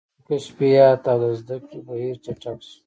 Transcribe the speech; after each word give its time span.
ساینسي 0.07 0.23
کشفیات 0.27 1.03
او 1.11 1.17
د 1.21 1.25
زده 1.39 1.57
کړې 1.67 1.79
بهیر 1.87 2.15
چټک 2.23 2.57
شو. 2.67 2.77